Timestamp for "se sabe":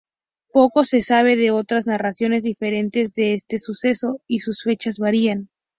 0.83-1.35